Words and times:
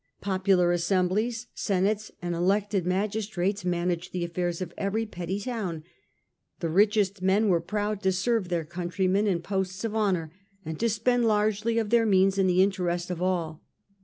Popular 0.21 0.71
assemblies, 0.71 1.45
senates, 1.53 2.09
and 2.23 2.33
elected 2.33 2.87
magistrates 2.87 3.63
managed 3.63 4.11
the 4.11 4.25
affairs 4.25 4.59
of 4.59 4.73
every 4.75 5.05
petty 5.05 5.39
town; 5.39 5.83
the 6.59 6.71
richest 6.71 7.21
men 7.21 7.49
were 7.49 7.61
proud 7.61 8.01
to 8.01 8.11
serve 8.11 8.49
their 8.49 8.65
countrymen 8.65 9.27
in 9.27 9.43
posts 9.43 9.83
of 9.83 9.95
honour, 9.95 10.33
and 10.65 10.79
to 10.79 10.89
spend 10.89 11.27
largely 11.27 11.77
of 11.77 11.91
their 11.91 12.07
means 12.07 12.39
in 12.39 12.47
the 12.47 12.63
interest 12.63 13.11
of 13.11 13.21
all. 13.21 13.61